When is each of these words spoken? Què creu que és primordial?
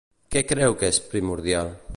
Què 0.35 0.41
creu 0.53 0.77
que 0.81 0.91
és 0.95 1.01
primordial? 1.13 1.75